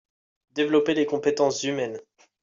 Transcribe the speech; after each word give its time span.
Développer 0.55 0.95
les 0.95 1.05
compétences 1.05 1.61
humaines. 1.61 1.99